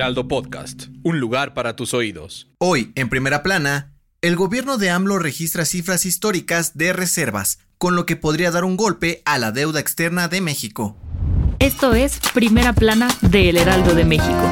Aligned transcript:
Heraldo 0.00 0.28
Podcast, 0.28 0.84
un 1.02 1.20
lugar 1.20 1.52
para 1.52 1.76
tus 1.76 1.92
oídos. 1.92 2.48
Hoy, 2.56 2.90
en 2.94 3.10
primera 3.10 3.42
plana, 3.42 3.92
el 4.22 4.34
gobierno 4.34 4.78
de 4.78 4.88
AMLO 4.88 5.18
registra 5.18 5.66
cifras 5.66 6.06
históricas 6.06 6.78
de 6.78 6.94
reservas, 6.94 7.58
con 7.76 7.96
lo 7.96 8.06
que 8.06 8.16
podría 8.16 8.50
dar 8.50 8.64
un 8.64 8.78
golpe 8.78 9.20
a 9.26 9.36
la 9.36 9.52
deuda 9.52 9.78
externa 9.78 10.28
de 10.28 10.40
México. 10.40 10.96
Esto 11.58 11.92
es 11.92 12.18
Primera 12.32 12.72
Plana 12.72 13.08
de 13.20 13.50
El 13.50 13.58
Heraldo 13.58 13.94
de 13.94 14.06
México. 14.06 14.50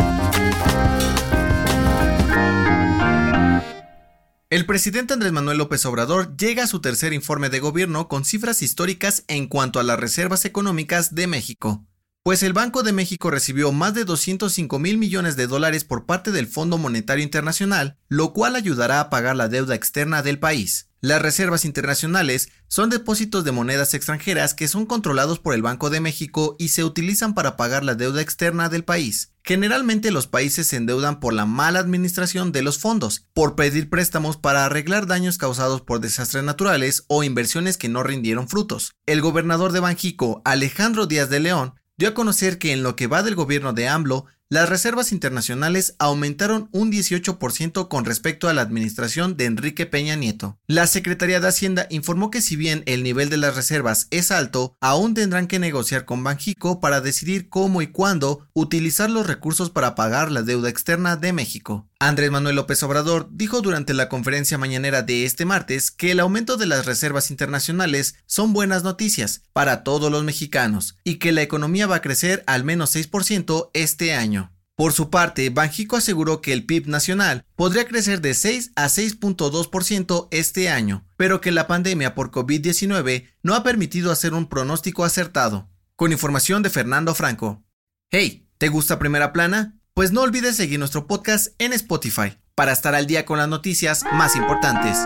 El 4.50 4.66
presidente 4.66 5.14
Andrés 5.14 5.32
Manuel 5.32 5.56
López 5.56 5.86
Obrador 5.86 6.36
llega 6.36 6.64
a 6.64 6.66
su 6.66 6.82
tercer 6.82 7.14
informe 7.14 7.48
de 7.48 7.60
gobierno 7.60 8.06
con 8.08 8.26
cifras 8.26 8.60
históricas 8.60 9.24
en 9.28 9.46
cuanto 9.46 9.80
a 9.80 9.82
las 9.82 9.98
reservas 9.98 10.44
económicas 10.44 11.14
de 11.14 11.26
México. 11.26 11.87
Pues 12.28 12.42
el 12.42 12.52
Banco 12.52 12.82
de 12.82 12.92
México 12.92 13.30
recibió 13.30 13.72
más 13.72 13.94
de 13.94 14.04
205 14.04 14.78
mil 14.78 14.98
millones 14.98 15.34
de 15.34 15.46
dólares 15.46 15.84
por 15.84 16.04
parte 16.04 16.30
del 16.30 16.46
Fondo 16.46 16.76
Monetario 16.76 17.24
Internacional, 17.24 17.96
lo 18.10 18.34
cual 18.34 18.54
ayudará 18.54 19.00
a 19.00 19.08
pagar 19.08 19.34
la 19.34 19.48
deuda 19.48 19.74
externa 19.74 20.20
del 20.20 20.38
país. 20.38 20.90
Las 21.00 21.22
reservas 21.22 21.64
internacionales 21.64 22.50
son 22.66 22.90
depósitos 22.90 23.44
de 23.44 23.52
monedas 23.52 23.94
extranjeras 23.94 24.52
que 24.52 24.68
son 24.68 24.84
controlados 24.84 25.38
por 25.38 25.54
el 25.54 25.62
Banco 25.62 25.88
de 25.88 26.00
México 26.00 26.54
y 26.58 26.68
se 26.68 26.84
utilizan 26.84 27.32
para 27.32 27.56
pagar 27.56 27.82
la 27.82 27.94
deuda 27.94 28.20
externa 28.20 28.68
del 28.68 28.84
país. 28.84 29.32
Generalmente 29.42 30.10
los 30.10 30.26
países 30.26 30.66
se 30.66 30.76
endeudan 30.76 31.20
por 31.20 31.32
la 31.32 31.46
mala 31.46 31.78
administración 31.78 32.52
de 32.52 32.60
los 32.60 32.78
fondos, 32.78 33.24
por 33.32 33.56
pedir 33.56 33.88
préstamos 33.88 34.36
para 34.36 34.66
arreglar 34.66 35.06
daños 35.06 35.38
causados 35.38 35.80
por 35.80 36.00
desastres 36.00 36.44
naturales 36.44 37.04
o 37.08 37.24
inversiones 37.24 37.78
que 37.78 37.88
no 37.88 38.02
rindieron 38.02 38.50
frutos. 38.50 38.92
El 39.06 39.22
gobernador 39.22 39.72
de 39.72 39.80
Banjico, 39.80 40.42
Alejandro 40.44 41.06
Díaz 41.06 41.30
de 41.30 41.40
León, 41.40 41.72
dio 41.98 42.08
a 42.08 42.14
conocer 42.14 42.58
que 42.58 42.72
en 42.72 42.82
lo 42.82 42.96
que 42.96 43.08
va 43.08 43.22
del 43.22 43.34
gobierno 43.34 43.72
de 43.72 43.88
AMLO, 43.88 44.26
las 44.50 44.66
reservas 44.66 45.12
internacionales 45.12 45.94
aumentaron 45.98 46.70
un 46.72 46.90
18% 46.90 47.88
con 47.88 48.06
respecto 48.06 48.48
a 48.48 48.54
la 48.54 48.62
administración 48.62 49.36
de 49.36 49.44
Enrique 49.44 49.84
Peña 49.84 50.16
Nieto. 50.16 50.58
La 50.66 50.86
Secretaría 50.86 51.38
de 51.38 51.48
Hacienda 51.48 51.86
informó 51.90 52.30
que 52.30 52.40
si 52.40 52.56
bien 52.56 52.82
el 52.86 53.02
nivel 53.02 53.28
de 53.28 53.36
las 53.36 53.56
reservas 53.56 54.06
es 54.10 54.30
alto, 54.30 54.74
aún 54.80 55.12
tendrán 55.12 55.48
que 55.48 55.58
negociar 55.58 56.06
con 56.06 56.24
Banjico 56.24 56.80
para 56.80 57.02
decidir 57.02 57.50
cómo 57.50 57.82
y 57.82 57.88
cuándo 57.88 58.48
utilizar 58.54 59.10
los 59.10 59.26
recursos 59.26 59.68
para 59.68 59.94
pagar 59.94 60.30
la 60.30 60.40
deuda 60.40 60.70
externa 60.70 61.16
de 61.16 61.34
México. 61.34 61.86
Andrés 62.00 62.30
Manuel 62.30 62.54
López 62.54 62.80
Obrador 62.84 63.28
dijo 63.32 63.60
durante 63.60 63.92
la 63.92 64.08
conferencia 64.08 64.56
mañanera 64.56 65.02
de 65.02 65.24
este 65.24 65.44
martes 65.44 65.90
que 65.90 66.12
el 66.12 66.20
aumento 66.20 66.56
de 66.56 66.66
las 66.66 66.86
reservas 66.86 67.32
internacionales 67.32 68.14
son 68.26 68.52
buenas 68.52 68.84
noticias 68.84 69.42
para 69.52 69.82
todos 69.82 70.08
los 70.12 70.22
mexicanos 70.22 70.96
y 71.02 71.16
que 71.16 71.32
la 71.32 71.42
economía 71.42 71.88
va 71.88 71.96
a 71.96 72.00
crecer 72.00 72.44
al 72.46 72.62
menos 72.62 72.94
6% 72.94 73.70
este 73.74 74.14
año. 74.14 74.52
Por 74.76 74.92
su 74.92 75.10
parte, 75.10 75.50
Banjico 75.50 75.96
aseguró 75.96 76.40
que 76.40 76.52
el 76.52 76.66
PIB 76.66 76.86
nacional 76.86 77.44
podría 77.56 77.88
crecer 77.88 78.20
de 78.20 78.34
6 78.34 78.70
a 78.76 78.86
6.2% 78.86 80.28
este 80.30 80.68
año, 80.68 81.04
pero 81.16 81.40
que 81.40 81.50
la 81.50 81.66
pandemia 81.66 82.14
por 82.14 82.30
COVID-19 82.30 83.28
no 83.42 83.56
ha 83.56 83.64
permitido 83.64 84.12
hacer 84.12 84.34
un 84.34 84.48
pronóstico 84.48 85.04
acertado. 85.04 85.68
Con 85.96 86.12
información 86.12 86.62
de 86.62 86.70
Fernando 86.70 87.12
Franco. 87.16 87.64
Hey, 88.12 88.46
¿te 88.58 88.68
gusta 88.68 89.00
Primera 89.00 89.32
Plana? 89.32 89.77
Pues 89.98 90.12
no 90.12 90.22
olvides 90.22 90.54
seguir 90.54 90.78
nuestro 90.78 91.08
podcast 91.08 91.48
en 91.58 91.72
Spotify 91.72 92.38
para 92.54 92.70
estar 92.70 92.94
al 92.94 93.08
día 93.08 93.24
con 93.24 93.36
las 93.36 93.48
noticias 93.48 94.04
más 94.12 94.36
importantes. 94.36 94.96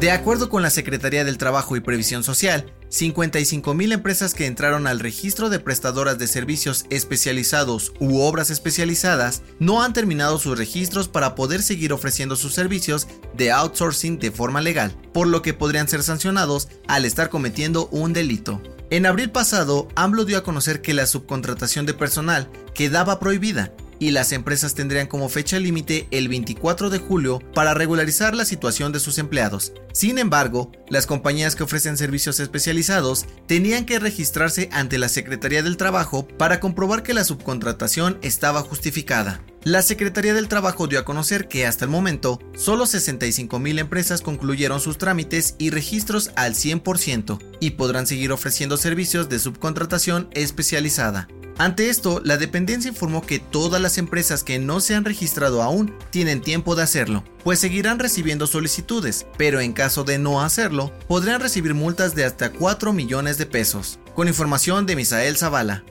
De 0.00 0.10
acuerdo 0.10 0.48
con 0.48 0.60
la 0.60 0.70
Secretaría 0.70 1.24
del 1.24 1.38
Trabajo 1.38 1.76
y 1.76 1.80
Previsión 1.80 2.24
Social, 2.24 2.74
55 2.88 3.74
mil 3.74 3.92
empresas 3.92 4.34
que 4.34 4.46
entraron 4.46 4.88
al 4.88 4.98
registro 4.98 5.50
de 5.50 5.60
prestadoras 5.60 6.18
de 6.18 6.26
servicios 6.26 6.84
especializados 6.90 7.92
u 8.00 8.18
obras 8.18 8.50
especializadas 8.50 9.42
no 9.60 9.84
han 9.84 9.92
terminado 9.92 10.40
sus 10.40 10.58
registros 10.58 11.06
para 11.06 11.36
poder 11.36 11.62
seguir 11.62 11.92
ofreciendo 11.92 12.34
sus 12.34 12.54
servicios 12.54 13.06
de 13.36 13.52
outsourcing 13.52 14.18
de 14.18 14.32
forma 14.32 14.60
legal, 14.60 14.96
por 15.12 15.28
lo 15.28 15.42
que 15.42 15.54
podrían 15.54 15.86
ser 15.86 16.02
sancionados 16.02 16.66
al 16.88 17.04
estar 17.04 17.28
cometiendo 17.30 17.86
un 17.92 18.12
delito. 18.12 18.60
En 18.90 19.06
abril 19.06 19.30
pasado, 19.30 19.88
AMLO 19.96 20.24
dio 20.24 20.38
a 20.38 20.42
conocer 20.42 20.82
que 20.82 20.94
la 20.94 21.06
subcontratación 21.06 21.86
de 21.86 21.94
personal 21.94 22.48
quedaba 22.74 23.18
prohibida 23.18 23.72
y 24.04 24.10
las 24.10 24.32
empresas 24.32 24.74
tendrían 24.74 25.06
como 25.06 25.30
fecha 25.30 25.58
límite 25.58 26.06
el 26.10 26.28
24 26.28 26.90
de 26.90 26.98
julio 26.98 27.38
para 27.54 27.72
regularizar 27.72 28.34
la 28.34 28.44
situación 28.44 28.92
de 28.92 29.00
sus 29.00 29.16
empleados. 29.16 29.72
Sin 29.94 30.18
embargo, 30.18 30.70
las 30.90 31.06
compañías 31.06 31.56
que 31.56 31.62
ofrecen 31.62 31.96
servicios 31.96 32.38
especializados 32.38 33.24
tenían 33.46 33.86
que 33.86 33.98
registrarse 33.98 34.68
ante 34.72 34.98
la 34.98 35.08
Secretaría 35.08 35.62
del 35.62 35.78
Trabajo 35.78 36.28
para 36.28 36.60
comprobar 36.60 37.02
que 37.02 37.14
la 37.14 37.24
subcontratación 37.24 38.18
estaba 38.20 38.60
justificada. 38.60 39.40
La 39.64 39.80
Secretaría 39.80 40.34
del 40.34 40.48
Trabajo 40.48 40.86
dio 40.86 40.98
a 40.98 41.06
conocer 41.06 41.48
que 41.48 41.64
hasta 41.64 41.86
el 41.86 41.90
momento 41.90 42.38
solo 42.54 42.84
65 42.84 43.58
mil 43.58 43.78
empresas 43.78 44.20
concluyeron 44.20 44.78
sus 44.78 44.98
trámites 44.98 45.56
y 45.58 45.70
registros 45.70 46.32
al 46.36 46.52
100% 46.52 47.38
y 47.60 47.70
podrán 47.70 48.06
seguir 48.06 48.32
ofreciendo 48.32 48.76
servicios 48.76 49.30
de 49.30 49.38
subcontratación 49.38 50.28
especializada. 50.32 51.28
Ante 51.56 51.88
esto, 51.88 52.20
la 52.24 52.36
dependencia 52.36 52.88
informó 52.88 53.22
que 53.24 53.38
todas 53.38 53.80
las 53.80 53.96
empresas 53.98 54.42
que 54.42 54.58
no 54.58 54.80
se 54.80 54.96
han 54.96 55.04
registrado 55.04 55.62
aún 55.62 55.94
tienen 56.10 56.40
tiempo 56.40 56.74
de 56.74 56.82
hacerlo, 56.82 57.22
pues 57.44 57.60
seguirán 57.60 58.00
recibiendo 58.00 58.48
solicitudes, 58.48 59.26
pero 59.38 59.60
en 59.60 59.72
caso 59.72 60.02
de 60.02 60.18
no 60.18 60.42
hacerlo, 60.42 60.92
podrán 61.06 61.40
recibir 61.40 61.74
multas 61.74 62.16
de 62.16 62.24
hasta 62.24 62.50
4 62.50 62.92
millones 62.92 63.38
de 63.38 63.46
pesos. 63.46 64.00
Con 64.16 64.26
información 64.26 64.84
de 64.86 64.96
Misael 64.96 65.36
Zavala. 65.36 65.84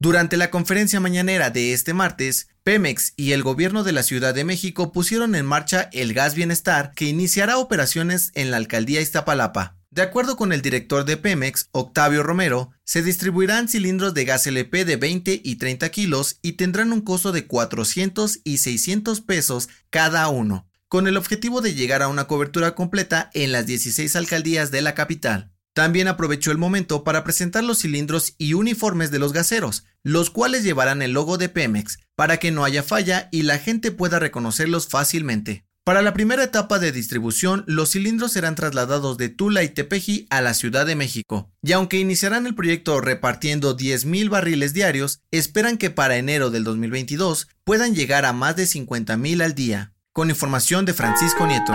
Durante 0.00 0.36
la 0.36 0.50
conferencia 0.50 0.98
mañanera 0.98 1.50
de 1.50 1.72
este 1.72 1.94
martes, 1.94 2.48
Pemex 2.64 3.12
y 3.16 3.32
el 3.32 3.42
gobierno 3.42 3.84
de 3.84 3.92
la 3.92 4.02
Ciudad 4.02 4.34
de 4.34 4.44
México 4.44 4.92
pusieron 4.92 5.34
en 5.34 5.46
marcha 5.46 5.90
el 5.92 6.14
Gas 6.14 6.34
Bienestar 6.34 6.92
que 6.94 7.04
iniciará 7.04 7.58
operaciones 7.58 8.32
en 8.34 8.50
la 8.50 8.56
alcaldía 8.56 9.00
Iztapalapa. 9.00 9.79
De 9.92 10.02
acuerdo 10.02 10.36
con 10.36 10.52
el 10.52 10.62
director 10.62 11.04
de 11.04 11.16
Pemex, 11.16 11.68
Octavio 11.72 12.22
Romero, 12.22 12.70
se 12.84 13.02
distribuirán 13.02 13.68
cilindros 13.68 14.14
de 14.14 14.24
gas 14.24 14.46
LP 14.46 14.84
de 14.84 14.94
20 14.94 15.40
y 15.42 15.56
30 15.56 15.88
kilos 15.88 16.38
y 16.42 16.52
tendrán 16.52 16.92
un 16.92 17.00
costo 17.00 17.32
de 17.32 17.48
400 17.48 18.38
y 18.44 18.58
600 18.58 19.20
pesos 19.20 19.68
cada 19.90 20.28
uno, 20.28 20.68
con 20.86 21.08
el 21.08 21.16
objetivo 21.16 21.60
de 21.60 21.74
llegar 21.74 22.02
a 22.02 22.08
una 22.08 22.28
cobertura 22.28 22.76
completa 22.76 23.30
en 23.34 23.50
las 23.50 23.66
16 23.66 24.14
alcaldías 24.14 24.70
de 24.70 24.80
la 24.80 24.94
capital. 24.94 25.50
También 25.72 26.06
aprovechó 26.06 26.52
el 26.52 26.58
momento 26.58 27.02
para 27.02 27.24
presentar 27.24 27.64
los 27.64 27.80
cilindros 27.80 28.34
y 28.38 28.54
uniformes 28.54 29.10
de 29.10 29.18
los 29.18 29.32
gaseros, 29.32 29.84
los 30.04 30.30
cuales 30.30 30.62
llevarán 30.62 31.02
el 31.02 31.12
logo 31.12 31.36
de 31.36 31.48
Pemex, 31.48 31.98
para 32.14 32.36
que 32.36 32.52
no 32.52 32.64
haya 32.64 32.84
falla 32.84 33.28
y 33.32 33.42
la 33.42 33.58
gente 33.58 33.90
pueda 33.90 34.20
reconocerlos 34.20 34.86
fácilmente. 34.86 35.64
Para 35.82 36.02
la 36.02 36.12
primera 36.12 36.44
etapa 36.44 36.78
de 36.78 36.92
distribución, 36.92 37.64
los 37.66 37.92
cilindros 37.92 38.32
serán 38.32 38.54
trasladados 38.54 39.16
de 39.16 39.30
Tula 39.30 39.62
y 39.62 39.70
Tepeji 39.70 40.26
a 40.28 40.42
la 40.42 40.52
Ciudad 40.52 40.84
de 40.84 40.94
México. 40.94 41.50
Y 41.62 41.72
aunque 41.72 41.98
iniciarán 41.98 42.46
el 42.46 42.54
proyecto 42.54 43.00
repartiendo 43.00 43.76
10.000 43.76 44.28
barriles 44.28 44.74
diarios, 44.74 45.20
esperan 45.30 45.78
que 45.78 45.88
para 45.88 46.18
enero 46.18 46.50
del 46.50 46.64
2022 46.64 47.48
puedan 47.64 47.94
llegar 47.94 48.26
a 48.26 48.34
más 48.34 48.56
de 48.56 48.64
50.000 48.64 49.42
al 49.42 49.54
día. 49.54 49.94
Con 50.12 50.28
información 50.28 50.84
de 50.84 50.92
Francisco 50.92 51.46
Nieto. 51.46 51.72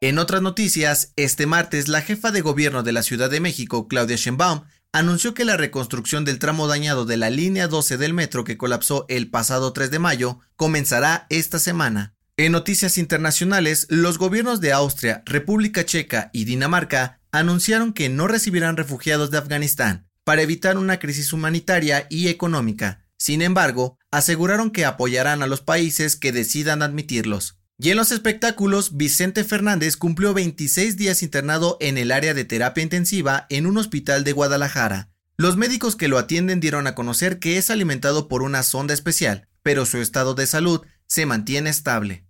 En 0.00 0.18
otras 0.18 0.40
noticias, 0.40 1.12
este 1.16 1.46
martes 1.46 1.88
la 1.88 2.00
jefa 2.00 2.30
de 2.30 2.40
gobierno 2.40 2.82
de 2.82 2.92
la 2.92 3.02
Ciudad 3.02 3.28
de 3.28 3.40
México, 3.40 3.86
Claudia 3.86 4.16
Sheinbaum, 4.16 4.62
anunció 4.92 5.34
que 5.34 5.44
la 5.44 5.58
reconstrucción 5.58 6.24
del 6.24 6.38
tramo 6.38 6.68
dañado 6.68 7.04
de 7.04 7.18
la 7.18 7.28
línea 7.28 7.68
12 7.68 7.98
del 7.98 8.14
metro 8.14 8.44
que 8.44 8.56
colapsó 8.56 9.04
el 9.08 9.28
pasado 9.30 9.74
3 9.74 9.90
de 9.90 9.98
mayo 9.98 10.38
comenzará 10.56 11.26
esta 11.28 11.58
semana. 11.58 12.15
En 12.38 12.52
noticias 12.52 12.98
internacionales, 12.98 13.86
los 13.88 14.18
gobiernos 14.18 14.60
de 14.60 14.70
Austria, 14.70 15.22
República 15.24 15.86
Checa 15.86 16.28
y 16.34 16.44
Dinamarca 16.44 17.18
anunciaron 17.32 17.94
que 17.94 18.10
no 18.10 18.28
recibirán 18.28 18.76
refugiados 18.76 19.30
de 19.30 19.38
Afganistán 19.38 20.06
para 20.22 20.42
evitar 20.42 20.76
una 20.76 20.98
crisis 20.98 21.32
humanitaria 21.32 22.06
y 22.10 22.28
económica. 22.28 23.06
Sin 23.16 23.40
embargo, 23.40 23.96
aseguraron 24.10 24.70
que 24.70 24.84
apoyarán 24.84 25.42
a 25.42 25.46
los 25.46 25.62
países 25.62 26.16
que 26.16 26.30
decidan 26.30 26.82
admitirlos. 26.82 27.58
Y 27.78 27.88
en 27.88 27.96
los 27.96 28.12
espectáculos, 28.12 28.98
Vicente 28.98 29.42
Fernández 29.42 29.96
cumplió 29.96 30.34
26 30.34 30.98
días 30.98 31.22
internado 31.22 31.78
en 31.80 31.96
el 31.96 32.12
área 32.12 32.34
de 32.34 32.44
terapia 32.44 32.82
intensiva 32.82 33.46
en 33.48 33.64
un 33.64 33.78
hospital 33.78 34.24
de 34.24 34.32
Guadalajara. 34.32 35.08
Los 35.38 35.56
médicos 35.56 35.96
que 35.96 36.08
lo 36.08 36.18
atienden 36.18 36.60
dieron 36.60 36.86
a 36.86 36.94
conocer 36.94 37.38
que 37.38 37.56
es 37.56 37.70
alimentado 37.70 38.28
por 38.28 38.42
una 38.42 38.62
sonda 38.62 38.92
especial, 38.92 39.48
pero 39.62 39.86
su 39.86 39.98
estado 39.98 40.34
de 40.34 40.46
salud 40.46 40.82
se 41.06 41.24
mantiene 41.24 41.70
estable. 41.70 42.25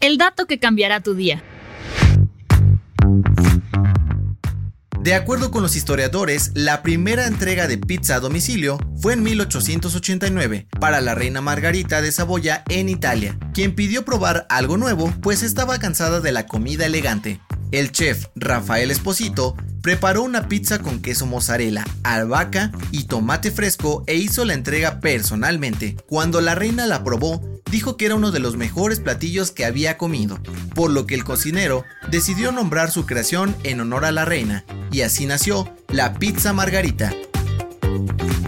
El 0.00 0.16
dato 0.16 0.46
que 0.46 0.60
cambiará 0.60 1.00
tu 1.00 1.14
día. 1.14 1.42
De 5.00 5.14
acuerdo 5.14 5.50
con 5.50 5.62
los 5.62 5.74
historiadores, 5.74 6.52
la 6.54 6.82
primera 6.82 7.26
entrega 7.26 7.66
de 7.66 7.78
pizza 7.78 8.16
a 8.16 8.20
domicilio 8.20 8.78
fue 9.00 9.14
en 9.14 9.22
1889 9.22 10.68
para 10.80 11.00
la 11.00 11.14
reina 11.14 11.40
Margarita 11.40 12.00
de 12.00 12.12
Saboya 12.12 12.62
en 12.68 12.88
Italia, 12.88 13.38
quien 13.54 13.74
pidió 13.74 14.04
probar 14.04 14.46
algo 14.50 14.76
nuevo 14.76 15.12
pues 15.20 15.42
estaba 15.42 15.78
cansada 15.78 16.20
de 16.20 16.30
la 16.30 16.46
comida 16.46 16.86
elegante. 16.86 17.40
El 17.70 17.92
chef 17.92 18.26
Rafael 18.34 18.90
Esposito 18.90 19.54
preparó 19.82 20.22
una 20.22 20.48
pizza 20.48 20.78
con 20.78 21.00
queso 21.02 21.26
mozzarella, 21.26 21.84
albahaca 22.02 22.70
y 22.92 23.04
tomate 23.04 23.50
fresco 23.50 24.04
e 24.06 24.14
hizo 24.14 24.44
la 24.44 24.54
entrega 24.54 25.00
personalmente. 25.00 25.96
Cuando 26.06 26.40
la 26.40 26.54
reina 26.54 26.86
la 26.86 27.04
probó, 27.04 27.57
dijo 27.70 27.96
que 27.96 28.06
era 28.06 28.14
uno 28.14 28.30
de 28.30 28.40
los 28.40 28.56
mejores 28.56 29.00
platillos 29.00 29.50
que 29.50 29.64
había 29.64 29.98
comido, 29.98 30.38
por 30.74 30.90
lo 30.90 31.06
que 31.06 31.14
el 31.14 31.24
cocinero 31.24 31.84
decidió 32.10 32.52
nombrar 32.52 32.90
su 32.90 33.06
creación 33.06 33.56
en 33.64 33.80
honor 33.80 34.04
a 34.04 34.12
la 34.12 34.24
reina, 34.24 34.64
y 34.90 35.02
así 35.02 35.26
nació 35.26 35.72
la 35.88 36.14
pizza 36.14 36.52
margarita. 36.52 37.12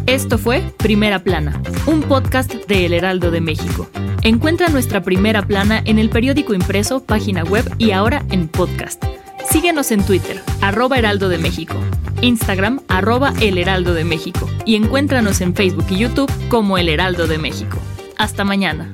Esto 0.06 0.38
fue 0.38 0.72
Primera 0.78 1.22
Plana, 1.22 1.62
un 1.86 2.02
podcast 2.02 2.52
de 2.52 2.86
El 2.86 2.94
Heraldo 2.94 3.30
de 3.30 3.40
México. 3.40 3.88
Encuentra 4.22 4.68
nuestra 4.68 5.02
Primera 5.02 5.46
Plana 5.46 5.82
en 5.84 5.98
el 5.98 6.10
periódico 6.10 6.52
impreso, 6.52 7.04
página 7.04 7.44
web 7.44 7.64
y 7.78 7.92
ahora 7.92 8.24
en 8.30 8.48
podcast. 8.48 9.02
Síguenos 9.50 9.90
en 9.90 10.04
Twitter, 10.04 10.42
arroba 10.60 10.98
Heraldo 10.98 11.28
de 11.28 11.38
México, 11.38 11.76
Instagram, 12.22 12.80
arroba 12.88 13.32
El 13.40 13.56
Heraldo 13.56 13.94
de 13.94 14.04
México 14.04 14.48
y 14.64 14.76
encuéntranos 14.76 15.40
en 15.40 15.54
Facebook 15.54 15.86
y 15.90 15.98
YouTube 15.98 16.30
como 16.48 16.76
El 16.76 16.88
Heraldo 16.88 17.26
de 17.26 17.38
México. 17.38 17.78
Hasta 18.18 18.44
mañana. 18.44 18.92